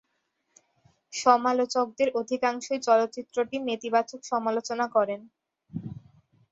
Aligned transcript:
সমালোচকদের 1.13 2.09
অধিকাংশই 2.15 2.79
চলচ্চিত্রটির 2.87 3.61
নেতিবাচক 3.69 4.19
সমালোচনা 4.31 4.85
করেন। 4.95 5.21